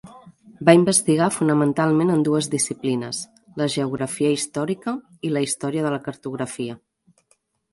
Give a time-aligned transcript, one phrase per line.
[0.67, 3.19] Va investigar fonamentalment en dues disciplines,
[3.63, 4.95] la Geografia Històrica
[5.29, 6.81] i la Història de la Cartografia.